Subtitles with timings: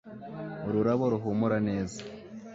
[0.67, 1.99] Ururabo ruhumura neza